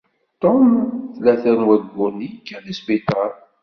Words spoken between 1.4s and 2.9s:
n wayyuren i yekka deg